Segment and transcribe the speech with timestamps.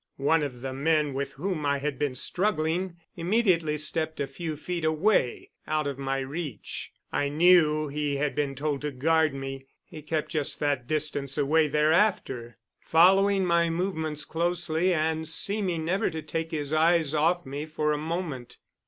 [0.17, 4.83] One of the men with whom I had been struggling immediately stepped a few feet
[4.83, 6.91] away, out of my reach.
[7.11, 9.67] I knew he had been told to guard me.
[9.85, 16.23] He kept just that distance away thereafter, following my movements closely and seeming never to
[16.23, 18.57] take his eyes off me for a moment.